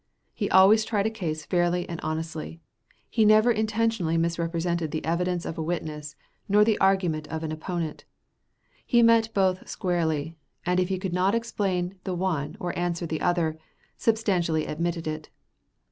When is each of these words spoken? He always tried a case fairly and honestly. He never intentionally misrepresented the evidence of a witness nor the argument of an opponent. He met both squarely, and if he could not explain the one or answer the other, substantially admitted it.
He 0.33 0.49
always 0.49 0.83
tried 0.83 1.05
a 1.05 1.11
case 1.11 1.45
fairly 1.45 1.87
and 1.87 2.01
honestly. 2.01 2.59
He 3.07 3.23
never 3.23 3.51
intentionally 3.51 4.17
misrepresented 4.17 4.89
the 4.89 5.05
evidence 5.05 5.45
of 5.45 5.59
a 5.59 5.61
witness 5.61 6.15
nor 6.49 6.63
the 6.63 6.79
argument 6.79 7.27
of 7.27 7.43
an 7.43 7.51
opponent. 7.51 8.05
He 8.83 9.03
met 9.03 9.31
both 9.35 9.69
squarely, 9.69 10.35
and 10.65 10.79
if 10.79 10.89
he 10.89 10.97
could 10.97 11.13
not 11.13 11.35
explain 11.35 11.99
the 12.03 12.15
one 12.15 12.57
or 12.59 12.75
answer 12.75 13.05
the 13.05 13.21
other, 13.21 13.59
substantially 13.95 14.65
admitted 14.65 15.05
it. 15.05 15.29